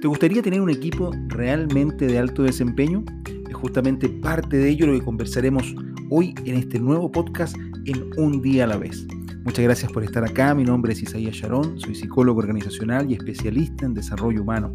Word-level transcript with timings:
¿Te 0.00 0.08
gustaría 0.08 0.40
tener 0.40 0.62
un 0.62 0.70
equipo 0.70 1.10
realmente 1.28 2.06
de 2.06 2.18
alto 2.18 2.42
desempeño? 2.42 3.04
Es 3.50 3.54
justamente 3.54 4.08
parte 4.08 4.56
de 4.56 4.70
ello 4.70 4.86
lo 4.86 4.98
que 4.98 5.04
conversaremos 5.04 5.74
hoy 6.08 6.34
en 6.46 6.54
este 6.54 6.78
nuevo 6.78 7.12
podcast 7.12 7.54
en 7.84 8.08
Un 8.16 8.40
día 8.40 8.64
a 8.64 8.66
la 8.66 8.78
vez. 8.78 9.06
Muchas 9.44 9.62
gracias 9.62 9.92
por 9.92 10.02
estar 10.02 10.24
acá. 10.24 10.54
Mi 10.54 10.64
nombre 10.64 10.94
es 10.94 11.02
Isaías 11.02 11.36
Sharon, 11.36 11.78
soy 11.78 11.94
psicólogo 11.94 12.38
organizacional 12.38 13.10
y 13.10 13.14
especialista 13.14 13.84
en 13.84 13.92
desarrollo 13.92 14.40
humano. 14.40 14.72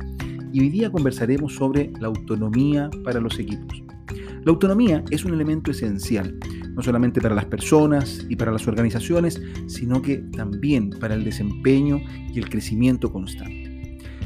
Y 0.53 0.59
hoy 0.59 0.69
día 0.69 0.91
conversaremos 0.91 1.55
sobre 1.55 1.91
la 1.99 2.05
autonomía 2.05 2.91
para 3.03 3.19
los 3.19 3.39
equipos. 3.39 3.81
La 4.43 4.51
autonomía 4.51 5.03
es 5.09 5.25
un 5.25 5.33
elemento 5.33 5.71
esencial, 5.71 6.37
no 6.75 6.83
solamente 6.83 7.19
para 7.19 7.33
las 7.33 7.45
personas 7.45 8.23
y 8.29 8.35
para 8.35 8.51
las 8.51 8.67
organizaciones, 8.67 9.41
sino 9.65 10.03
que 10.03 10.17
también 10.17 10.91
para 10.91 11.15
el 11.15 11.23
desempeño 11.23 11.99
y 12.31 12.37
el 12.37 12.47
crecimiento 12.47 13.11
constante. 13.11 13.74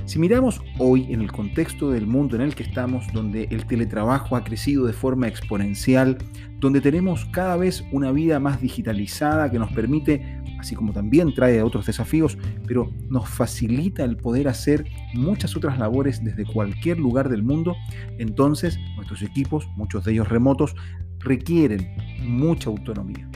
Si 0.10 0.18
miramos 0.18 0.60
hoy 0.80 1.14
en 1.14 1.22
el 1.22 1.32
contexto 1.32 1.92
del 1.92 2.08
mundo 2.08 2.36
en 2.36 2.42
el 2.42 2.56
que 2.56 2.64
estamos, 2.64 3.06
donde 3.14 3.44
el 3.52 3.68
teletrabajo 3.68 4.36
ha 4.36 4.44
crecido 4.44 4.88
de 4.88 4.94
forma 4.94 5.28
exponencial, 5.28 6.18
donde 6.58 6.82
tenemos 6.82 7.26
cada 7.26 7.56
vez 7.58 7.84
una 7.92 8.12
vida 8.12 8.40
más 8.40 8.60
digitalizada 8.60 9.52
que 9.52 9.60
nos 9.60 9.72
permite, 9.72 10.42
así 10.60 10.74
como 10.74 10.94
también 10.94 11.32
trae 11.36 11.62
otros 11.62 11.86
desafíos, 11.86 12.40
pero 12.66 12.92
nos 13.08 13.30
facilita 13.30 14.04
el 14.04 14.18
poder 14.18 14.48
hacer 14.48 14.84
muchas 15.14 15.56
otras 15.56 15.78
labores 15.78 16.24
desde 16.24 16.44
cualquier 16.44 16.98
lugar 16.98 17.30
del 17.30 17.44
mundo, 17.44 17.76
entonces 18.18 18.80
nuestros 18.96 19.22
equipos, 19.22 19.68
muchos 19.78 20.06
de 20.06 20.14
ellos 20.14 20.28
remotos, 20.28 20.76
requieren 21.20 21.88
mucha 22.24 22.72
autonomía. 22.72 23.30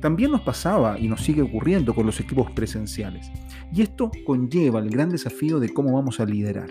También 0.00 0.30
nos 0.30 0.40
pasaba 0.40 0.98
y 0.98 1.08
nos 1.08 1.22
sigue 1.22 1.42
ocurriendo 1.42 1.94
con 1.94 2.06
los 2.06 2.20
equipos 2.20 2.50
presenciales. 2.52 3.30
Y 3.72 3.82
esto 3.82 4.10
conlleva 4.24 4.80
el 4.80 4.90
gran 4.90 5.10
desafío 5.10 5.60
de 5.60 5.68
cómo 5.68 5.92
vamos 5.92 6.20
a 6.20 6.24
liderar. 6.24 6.70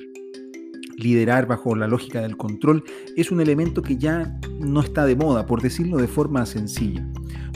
Liderar 0.97 1.47
bajo 1.47 1.75
la 1.75 1.88
lógica 1.88 2.21
del 2.21 2.36
control 2.36 2.83
es 3.16 3.31
un 3.31 3.39
elemento 3.39 3.81
que 3.81 3.97
ya 3.97 4.38
no 4.59 4.81
está 4.81 5.05
de 5.05 5.16
moda, 5.16 5.45
por 5.45 5.61
decirlo 5.61 5.97
de 5.97 6.08
forma 6.08 6.45
sencilla. 6.45 7.08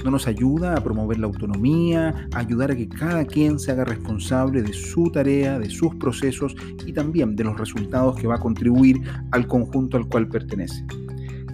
No 0.06 0.12
nos 0.12 0.28
ayuda 0.28 0.76
a 0.76 0.84
promover 0.84 1.20
la 1.20 1.28
autonomía, 1.28 2.28
a 2.34 2.40
ayudar 2.40 2.72
a 2.72 2.76
que 2.76 2.88
cada 2.88 3.26
quien 3.26 3.58
se 3.58 3.72
haga 3.72 3.84
responsable 3.84 4.62
de 4.62 4.74
su 4.74 5.10
tarea, 5.12 5.60
de 5.60 5.70
sus 5.70 5.96
procesos 5.96 6.56
y 6.86 6.94
también 6.94 7.36
de 7.36 7.46
los 7.46 7.58
resultados 7.58 8.16
que 8.16 8.28
va 8.28 8.36
a 8.36 8.40
contribuir 8.40 9.02
al 9.32 9.48
conjunto 9.48 9.98
al 9.98 10.08
cual 10.08 10.28
pertenece. 10.28 10.86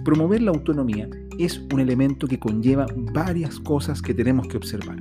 Promover 0.04 0.40
la 0.40 0.50
autonomía 0.50 1.08
es 1.38 1.58
un 1.72 1.80
elemento 1.80 2.26
que 2.26 2.38
conlleva 2.38 2.86
varias 3.12 3.60
cosas 3.60 4.00
que 4.00 4.14
tenemos 4.14 4.48
que 4.48 4.56
observar. 4.56 4.96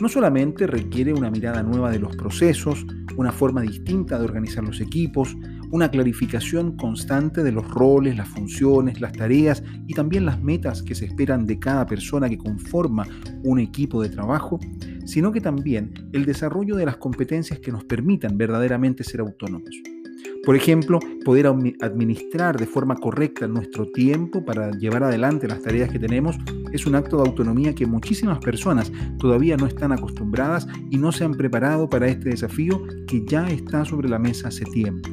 No 0.00 0.08
solamente 0.08 0.68
requiere 0.68 1.12
una 1.12 1.28
mirada 1.28 1.62
nueva 1.64 1.90
de 1.90 1.98
los 1.98 2.14
procesos, 2.16 2.86
una 3.16 3.32
forma 3.32 3.62
distinta 3.62 4.16
de 4.16 4.24
organizar 4.24 4.62
los 4.62 4.80
equipos, 4.80 5.36
una 5.72 5.90
clarificación 5.90 6.76
constante 6.76 7.42
de 7.42 7.50
los 7.50 7.68
roles, 7.68 8.16
las 8.16 8.28
funciones, 8.28 9.00
las 9.00 9.12
tareas 9.12 9.62
y 9.88 9.94
también 9.94 10.24
las 10.24 10.40
metas 10.40 10.84
que 10.84 10.94
se 10.94 11.06
esperan 11.06 11.44
de 11.44 11.58
cada 11.58 11.84
persona 11.84 12.28
que 12.28 12.38
conforma 12.38 13.08
un 13.42 13.58
equipo 13.58 14.00
de 14.00 14.08
trabajo, 14.08 14.60
sino 15.04 15.32
que 15.32 15.40
también 15.40 15.92
el 16.12 16.24
desarrollo 16.24 16.76
de 16.76 16.86
las 16.86 16.96
competencias 16.96 17.58
que 17.58 17.72
nos 17.72 17.84
permitan 17.84 18.38
verdaderamente 18.38 19.02
ser 19.02 19.20
autónomos. 19.20 19.97
Por 20.44 20.56
ejemplo, 20.56 20.98
poder 21.24 21.46
administrar 21.46 22.58
de 22.58 22.66
forma 22.66 22.96
correcta 22.96 23.46
nuestro 23.46 23.90
tiempo 23.90 24.44
para 24.44 24.70
llevar 24.70 25.02
adelante 25.02 25.46
las 25.46 25.62
tareas 25.62 25.90
que 25.90 25.98
tenemos 25.98 26.36
es 26.72 26.86
un 26.86 26.94
acto 26.94 27.16
de 27.16 27.28
autonomía 27.28 27.74
que 27.74 27.86
muchísimas 27.86 28.38
personas 28.38 28.90
todavía 29.18 29.56
no 29.56 29.66
están 29.66 29.92
acostumbradas 29.92 30.66
y 30.90 30.96
no 30.96 31.12
se 31.12 31.24
han 31.24 31.32
preparado 31.32 31.88
para 31.88 32.08
este 32.08 32.30
desafío 32.30 32.82
que 33.06 33.24
ya 33.26 33.46
está 33.48 33.84
sobre 33.84 34.08
la 34.08 34.18
mesa 34.18 34.48
hace 34.48 34.64
tiempo. 34.64 35.08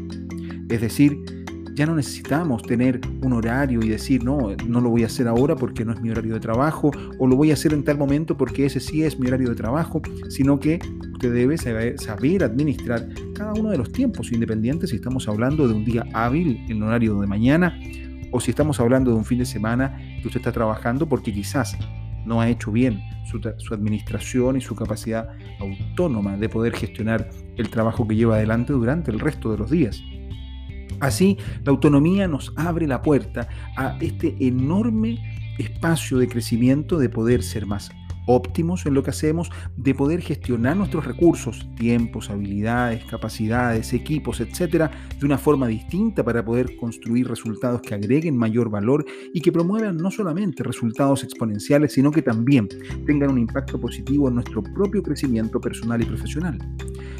Es 0.69 0.81
decir, 0.81 1.17
ya 1.75 1.85
no 1.85 1.93
necesitamos 1.93 2.63
tener 2.63 3.01
un 3.21 3.33
horario 3.33 3.83
y 3.83 3.89
decir, 3.89 4.23
no, 4.23 4.55
no 4.65 4.79
lo 4.79 4.89
voy 4.89 5.03
a 5.03 5.07
hacer 5.07 5.27
ahora 5.27 5.57
porque 5.57 5.83
no 5.83 5.91
es 5.91 6.01
mi 6.01 6.09
horario 6.09 6.33
de 6.33 6.39
trabajo, 6.39 6.89
o 7.19 7.27
lo 7.27 7.35
voy 7.35 7.51
a 7.51 7.53
hacer 7.53 7.73
en 7.73 7.83
tal 7.83 7.97
momento 7.97 8.37
porque 8.37 8.65
ese 8.65 8.79
sí 8.79 9.03
es 9.03 9.19
mi 9.19 9.27
horario 9.27 9.49
de 9.49 9.55
trabajo, 9.55 10.01
sino 10.29 10.57
que 10.57 10.79
usted 11.13 11.33
debe 11.33 11.57
saber 11.57 12.43
administrar 12.43 13.07
cada 13.33 13.53
uno 13.53 13.71
de 13.71 13.77
los 13.77 13.91
tiempos, 13.91 14.31
independientes 14.31 14.91
si 14.91 14.95
estamos 14.95 15.27
hablando 15.27 15.67
de 15.67 15.73
un 15.73 15.83
día 15.83 16.05
hábil 16.13 16.65
en 16.69 16.81
horario 16.81 17.19
de 17.19 17.27
mañana, 17.27 17.77
o 18.31 18.39
si 18.39 18.51
estamos 18.51 18.79
hablando 18.79 19.11
de 19.11 19.17
un 19.17 19.25
fin 19.25 19.39
de 19.39 19.45
semana 19.45 19.97
que 20.21 20.27
usted 20.27 20.39
está 20.39 20.53
trabajando 20.53 21.07
porque 21.07 21.33
quizás 21.33 21.77
no 22.25 22.39
ha 22.39 22.49
hecho 22.49 22.71
bien 22.71 23.01
su, 23.29 23.39
su, 23.57 23.73
administración 23.73 24.57
y 24.57 24.61
su 24.61 24.75
capacidad 24.75 25.29
autónoma 25.59 26.37
de 26.37 26.49
poder 26.49 26.73
gestionar 26.73 27.29
el 27.57 27.69
trabajo 27.69 28.07
que 28.07 28.15
lleva 28.15 28.35
adelante 28.35 28.73
durante 28.73 29.11
el 29.11 29.19
resto 29.19 29.51
de 29.51 29.57
los 29.57 29.69
días. 29.69 30.01
Así, 30.99 31.37
la 31.63 31.71
autonomía 31.71 32.27
nos 32.27 32.53
abre 32.55 32.87
la 32.87 33.01
puerta 33.01 33.47
a 33.77 33.97
este 34.01 34.35
enorme 34.39 35.19
espacio 35.57 36.17
de 36.17 36.27
crecimiento 36.27 36.97
de 36.97 37.09
poder 37.09 37.43
ser 37.43 37.65
más 37.65 37.91
óptimos 38.25 38.85
en 38.85 38.93
lo 38.93 39.03
que 39.03 39.11
hacemos, 39.11 39.51
de 39.77 39.93
poder 39.93 40.21
gestionar 40.21 40.77
nuestros 40.77 41.05
recursos, 41.05 41.67
tiempos, 41.77 42.29
habilidades, 42.29 43.05
capacidades, 43.05 43.93
equipos, 43.93 44.39
etcétera, 44.39 44.91
de 45.19 45.25
una 45.25 45.37
forma 45.37 45.67
distinta 45.67 46.23
para 46.23 46.43
poder 46.43 46.75
construir 46.77 47.27
resultados 47.27 47.81
que 47.81 47.93
agreguen 47.93 48.37
mayor 48.37 48.69
valor 48.69 49.05
y 49.33 49.41
que 49.41 49.51
promuevan 49.51 49.97
no 49.97 50.11
solamente 50.11 50.63
resultados 50.63 51.23
exponenciales, 51.23 51.93
sino 51.93 52.11
que 52.11 52.21
también 52.21 52.67
tengan 53.05 53.31
un 53.31 53.39
impacto 53.39 53.79
positivo 53.79 54.27
en 54.27 54.35
nuestro 54.35 54.63
propio 54.63 55.03
crecimiento 55.03 55.59
personal 55.59 56.01
y 56.01 56.05
profesional. 56.05 56.57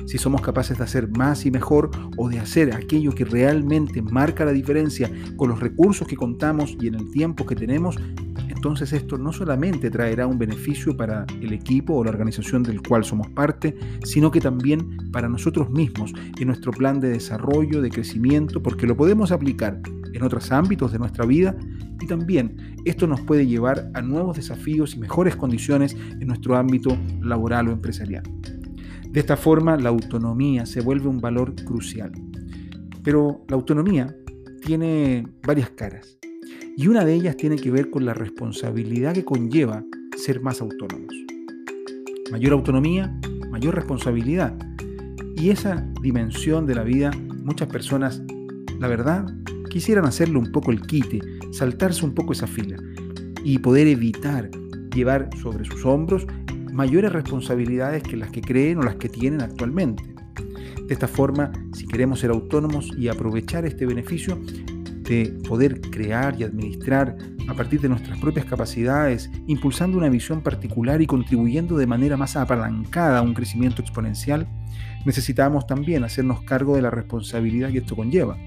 Si 0.06 0.18
somos 0.18 0.42
capaces 0.42 0.78
de 0.78 0.84
hacer 0.84 1.10
más 1.10 1.46
y 1.46 1.52
mejor 1.52 1.90
o 2.18 2.30
de 2.30 2.40
hacer 2.40 2.74
aquello 2.74 3.12
que 3.12 3.26
realmente 3.26 4.02
marca 4.02 4.46
la 4.46 4.52
diferencia 4.52 5.12
con 5.36 5.50
los 5.50 5.60
recursos 5.60 6.08
que 6.08 6.16
contamos 6.16 6.78
y 6.80 6.88
en 6.88 6.96
el 6.96 7.12
tiempo 7.12 7.46
que 7.46 7.56
tenemos, 7.56 7.98
entonces 8.66 8.94
esto 8.94 9.20
no 9.20 9.32
solamente 9.32 9.92
traerá 9.92 10.26
un 10.26 10.40
beneficio 10.40 10.98
para 10.98 11.28
el 11.40 11.54
equipo 11.54 11.94
o 11.94 12.04
la 12.04 12.10
organización 12.10 12.64
del 12.64 12.82
cual 12.82 13.06
somos 13.06 13.30
parte, 13.30 13.78
sino 14.04 14.32
que 14.32 14.42
también 14.42 15.12
para 15.12 15.30
nosotros 15.30 15.70
mismos 15.70 16.12
en 16.40 16.48
nuestro 16.48 16.72
plan 16.72 17.00
de 17.00 17.10
desarrollo, 17.10 17.80
de 17.84 17.92
crecimiento, 17.92 18.64
porque 18.64 18.88
lo 18.88 18.98
podemos 18.98 19.32
aplicar 19.32 19.80
en 20.12 20.24
otros 20.24 20.52
ámbitos 20.52 20.92
de 20.92 20.98
nuestra 20.98 21.28
vida 21.28 21.56
y 22.02 22.08
también 22.08 22.76
esto 22.86 23.06
nos 23.06 23.22
puede 23.22 23.46
llevar 23.46 23.92
a 23.94 24.02
nuevos 24.02 24.36
desafíos 24.36 24.96
y 24.96 25.00
mejores 25.00 25.36
condiciones 25.36 25.96
en 26.20 26.28
nuestro 26.28 26.58
ámbito 26.58 26.98
laboral 27.22 27.68
o 27.68 27.72
empresarial. 27.72 28.24
De 29.12 29.20
esta 29.20 29.38
forma, 29.38 29.78
la 29.78 29.90
autonomía 29.90 30.66
se 30.66 30.82
vuelve 30.82 31.08
un 31.08 31.22
valor 31.22 31.54
crucial. 31.54 32.12
Pero 33.04 33.46
la 33.48 33.58
autonomía 33.58 34.16
tiene 34.64 35.28
varias 35.46 35.70
caras. 35.70 36.18
Y 36.78 36.88
una 36.88 37.06
de 37.06 37.14
ellas 37.14 37.38
tiene 37.38 37.56
que 37.56 37.72
ver 37.72 37.90
con 37.90 38.06
la 38.06 38.14
responsabilidad 38.14 39.14
que 39.14 39.26
conlleva 39.26 39.84
ser 40.18 40.42
más 40.42 40.62
autónomos. 40.62 41.14
Mayor 42.32 42.54
autonomía, 42.54 43.18
mayor 43.50 43.76
responsabilidad. 43.76 44.58
Y 45.36 45.50
esa 45.50 45.88
dimensión 46.02 46.66
de 46.66 46.76
la 46.76 46.84
vida, 46.84 47.12
muchas 47.44 47.68
personas, 47.68 48.22
la 48.80 48.88
verdad, 48.88 49.26
quisieran 49.70 50.06
hacerle 50.06 50.38
un 50.38 50.52
poco 50.52 50.72
el 50.72 50.82
quite, 50.82 51.22
saltarse 51.52 52.06
un 52.06 52.14
poco 52.14 52.34
esa 52.34 52.48
fila 52.48 52.78
y 53.44 53.60
poder 53.60 53.88
evitar 53.88 54.50
llevar 54.94 55.30
sobre 55.42 55.66
sus 55.66 55.86
hombros 55.86 56.26
mayores 56.72 57.12
responsabilidades 57.12 58.04
que 58.04 58.18
las 58.18 58.32
que 58.32 58.42
creen 58.42 58.80
o 58.80 58.84
las 58.84 58.96
que 58.96 59.10
tienen 59.10 59.42
actualmente. 59.42 60.04
De 60.88 60.94
esta 60.94 61.08
forma, 61.08 61.52
si 61.74 61.88
queremos 61.88 62.20
ser 62.20 62.32
autónomos 62.32 62.92
y 62.98 63.08
aprovechar 63.08 63.66
este 63.66 63.86
beneficio, 63.86 64.40
de 65.08 65.38
poder 65.48 65.82
crear 65.82 66.36
y 66.40 66.44
administrar 66.44 67.16
a 67.48 67.54
partir 67.54 67.80
de 67.80 67.90
nuestras 67.90 68.20
propias 68.20 68.46
capacidades, 68.46 69.30
impulsando 69.48 69.98
una 69.98 70.10
visión 70.10 70.42
particular 70.42 71.02
y 71.02 71.08
contribuyendo 71.08 71.78
de 71.78 71.88
manera 71.88 72.18
más 72.18 72.36
apalancada 72.36 73.20
a 73.20 73.22
un 73.22 73.34
crecimiento 73.34 73.82
exponencial, 73.82 74.48
necesitamos 75.06 75.68
también 75.68 76.04
hacernos 76.04 76.42
cargo 76.42 76.76
de 76.76 76.82
la 76.82 76.90
responsabilidad 76.90 77.72
que 77.72 77.80
esto 77.80 77.96
conlleva. 77.96 78.38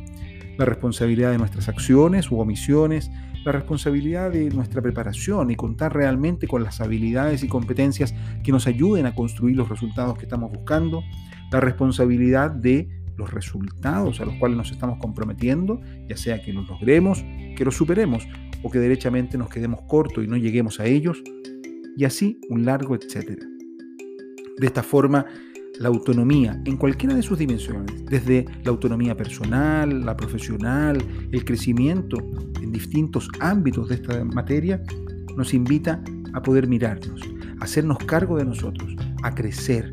La 0.58 0.64
responsabilidad 0.64 1.31
de 1.31 1.38
nuestras 1.38 1.69
acciones 1.69 2.31
u 2.32 2.40
omisiones, 2.40 3.10
la 3.44 3.52
responsabilidad 3.52 4.32
de 4.32 4.50
nuestra 4.50 4.82
preparación 4.82 5.50
y 5.52 5.56
contar 5.56 5.94
realmente 5.94 6.49
con 6.49 6.64
las 6.64 6.81
habilidades 6.81 7.44
y 7.44 7.49
competencias 7.49 8.14
que 8.43 8.50
nos 8.50 8.66
ayuden 8.66 9.06
a 9.06 9.14
construir 9.14 9.56
los 9.56 9.69
resultados 9.69 10.19
que 10.19 10.25
estamos 10.25 10.50
buscando, 10.50 11.02
la 11.52 11.60
responsabilidad 11.60 12.50
de 12.50 12.88
los 13.19 13.32
resultados 13.32 14.20
a 14.20 14.25
los 14.25 14.35
cuales 14.37 14.56
nos 14.56 14.70
estamos 14.70 14.99
comprometiendo, 14.99 15.81
ya 16.09 16.17
sea 16.17 16.41
que 16.41 16.53
los 16.53 16.69
logremos, 16.69 17.25
que 17.56 17.65
los 17.65 17.76
superemos 17.76 18.26
o 18.62 18.70
que 18.70 18.79
derechamente 18.79 19.37
nos 19.37 19.50
quedemos 19.50 19.82
cortos 19.82 20.25
y 20.25 20.29
no 20.29 20.37
lleguemos 20.37 20.81
a 20.81 20.87
ellos, 20.87 21.23
y 21.97 22.05
así 22.05 22.41
un 22.49 22.65
largo 22.65 22.94
etcétera. 22.94 23.44
De 24.56 24.67
esta 24.67 24.82
forma, 24.82 25.26
la 25.79 25.88
autonomía 25.88 26.61
en 26.65 26.76
cualquiera 26.76 27.15
de 27.15 27.23
sus 27.23 27.38
dimensiones, 27.38 28.05
desde 28.06 28.47
la 28.65 28.70
autonomía 28.70 29.17
personal, 29.17 30.05
la 30.05 30.17
profesional, 30.17 30.99
el 31.31 31.44
crecimiento 31.44 32.19
en 32.61 32.73
distintos 32.73 33.29
ámbitos 33.41 33.88
de 33.88 33.97
esta 33.97 34.25
materia, 34.25 34.82
nos 35.37 35.55
invita 35.55 36.03
a 36.32 36.43
poder 36.43 36.67
mirarnos, 36.67 37.20
a 37.61 37.65
hacernos 37.65 37.99
cargo 37.99 38.37
de 38.37 38.44
nosotros, 38.44 38.94
a 39.23 39.35
crecer 39.35 39.93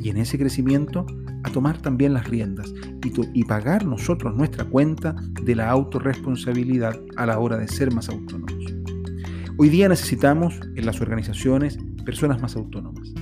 y 0.00 0.10
en 0.10 0.18
ese 0.18 0.38
crecimiento 0.38 1.06
a 1.44 1.52
tomar 1.52 1.80
también 1.80 2.14
las 2.14 2.26
riendas 2.26 2.72
y, 3.34 3.44
pagar 3.44 3.84
nosotros 3.84 4.34
nuestra 4.34 4.64
cuenta 4.64 5.14
de 5.42 5.54
la 5.54 5.70
autorresponsabilidad 5.70 6.98
a 7.16 7.26
la 7.26 7.38
hora 7.38 7.58
de 7.58 7.68
ser 7.68 7.92
más 7.92 8.08
autónomos. 8.08 8.64
Hoy 9.58 9.68
día 9.68 9.88
necesitamos 9.88 10.58
en 10.74 10.86
las 10.86 11.00
organizaciones 11.00 11.78
personas 12.04 12.40
más 12.40 12.56
autónomas. 12.56 13.12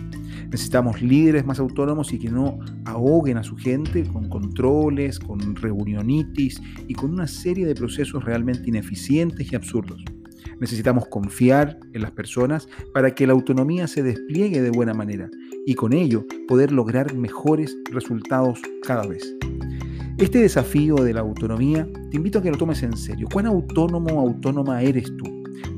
Necesitamos 0.51 1.03
líderes 1.03 1.45
más 1.45 1.59
autónomos 1.59 2.13
y 2.13 2.19
que 2.19 2.31
no 2.31 2.59
ahoguen 2.85 3.39
a 3.39 3.43
su 3.43 3.57
gente 3.57 4.05
con 4.05 4.29
controles, 4.29 5.19
con 5.19 5.57
reunionitis 5.57 6.63
y 6.87 6.95
con 6.95 7.13
una 7.13 7.27
serie 7.27 7.67
de 7.67 7.75
procesos 7.75 8.25
realmente 8.25 8.69
ineficientes 8.69 9.51
y 9.51 9.57
absurdos. 9.57 10.03
Necesitamos 10.63 11.09
confiar 11.09 11.77
en 11.93 12.03
las 12.03 12.13
personas 12.13 12.69
para 12.95 13.17
que 13.17 13.27
la 13.27 13.33
autonomía 13.33 13.89
se 13.89 14.05
despliegue 14.05 14.63
de 14.63 14.71
buena 14.71 14.95
manera 14.95 15.29
y 15.67 15.75
con 15.75 15.93
ello 15.93 16.25
poder 16.47 16.71
lograr 16.71 17.15
mejores 17.17 17.77
resultados 17.91 18.61
cada 18.85 19.05
vez. 19.05 19.37
Este 20.19 20.39
desafío 20.39 20.95
de 20.95 21.15
la 21.15 21.21
autonomía 21.21 21.89
te 22.13 22.17
invito 22.17 22.39
a 22.39 22.43
que 22.43 22.53
lo 22.53 22.59
tomes 22.59 22.81
en 22.85 22.97
serio. 22.97 23.27
¿Cuán 23.33 23.47
autónomo 23.47 24.15
o 24.15 24.21
autónoma 24.21 24.83
eres 24.83 25.13
tú? 25.17 25.25